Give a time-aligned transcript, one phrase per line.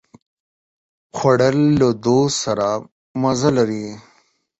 [1.15, 2.67] خوړل له دوست سره
[3.21, 3.85] مزه لري